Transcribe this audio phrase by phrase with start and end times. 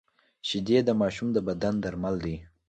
[0.47, 2.35] شیدې د ماشوم د بدن درمل دي